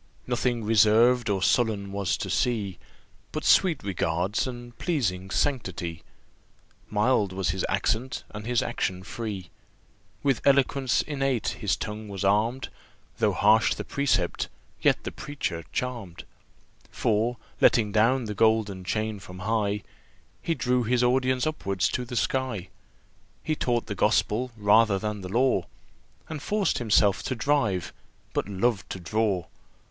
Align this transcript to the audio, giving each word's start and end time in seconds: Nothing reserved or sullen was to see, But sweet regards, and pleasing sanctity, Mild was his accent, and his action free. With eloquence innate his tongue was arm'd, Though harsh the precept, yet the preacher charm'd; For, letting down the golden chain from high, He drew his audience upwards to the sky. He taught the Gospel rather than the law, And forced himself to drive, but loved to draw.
Nothing 0.25 0.63
reserved 0.63 1.29
or 1.29 1.43
sullen 1.43 1.91
was 1.91 2.17
to 2.17 2.29
see, 2.31 2.79
But 3.31 3.43
sweet 3.43 3.83
regards, 3.83 4.47
and 4.47 4.75
pleasing 4.79 5.29
sanctity, 5.29 6.01
Mild 6.89 7.31
was 7.31 7.51
his 7.51 7.63
accent, 7.69 8.23
and 8.31 8.47
his 8.47 8.63
action 8.63 9.03
free. 9.03 9.51
With 10.23 10.41
eloquence 10.43 11.03
innate 11.03 11.49
his 11.49 11.75
tongue 11.75 12.09
was 12.09 12.23
arm'd, 12.25 12.69
Though 13.19 13.33
harsh 13.33 13.75
the 13.75 13.83
precept, 13.83 14.49
yet 14.81 15.03
the 15.03 15.11
preacher 15.11 15.65
charm'd; 15.71 16.23
For, 16.89 17.37
letting 17.61 17.91
down 17.91 18.25
the 18.25 18.33
golden 18.33 18.83
chain 18.83 19.19
from 19.19 19.37
high, 19.37 19.83
He 20.41 20.55
drew 20.55 20.83
his 20.83 21.03
audience 21.03 21.45
upwards 21.45 21.87
to 21.89 22.05
the 22.05 22.15
sky. 22.15 22.69
He 23.43 23.55
taught 23.55 23.85
the 23.85 23.93
Gospel 23.93 24.49
rather 24.57 24.97
than 24.97 25.21
the 25.21 25.29
law, 25.29 25.67
And 26.27 26.41
forced 26.41 26.79
himself 26.79 27.21
to 27.21 27.35
drive, 27.35 27.93
but 28.33 28.49
loved 28.49 28.89
to 28.89 28.99
draw. 28.99 29.45